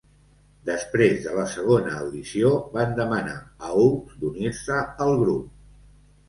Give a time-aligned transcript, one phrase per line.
[0.67, 3.37] Després de la segona audició, van demanar
[3.69, 5.55] a Oakes d'unir-se al grup.